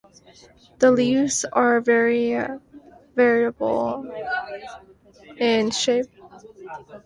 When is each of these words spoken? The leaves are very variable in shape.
The 0.79 0.89
leaves 0.89 1.45
are 1.53 1.79
very 1.79 2.35
variable 3.15 4.11
in 5.37 5.69
shape. 5.69 6.07